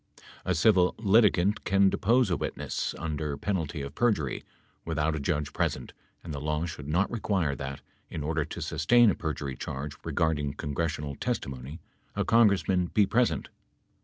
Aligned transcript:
A 0.45 0.55
civil 0.55 0.95
litigant 0.97 1.63
can 1.63 1.91
depose 1.91 2.31
a 2.31 2.35
witness, 2.35 2.95
under 2.97 3.37
penalty 3.37 3.83
of 3.83 3.93
perjury, 3.93 4.43
without 4.83 5.15
a 5.15 5.19
judge 5.19 5.53
present 5.53 5.93
and 6.23 6.33
the 6.33 6.41
law 6.41 6.65
should 6.65 6.87
not 6.87 7.11
require 7.11 7.53
that, 7.53 7.81
in 8.09 8.23
order 8.23 8.43
to 8.43 8.61
sustain 8.63 9.11
a 9.11 9.15
perjury 9.15 9.55
charge 9.55 9.95
regarding 10.03 10.55
congres 10.55 10.97
sional 10.97 11.19
testimony, 11.19 11.81
a 12.15 12.25
Congressman 12.25 12.87
be 12.87 13.05
present. 13.05 13.49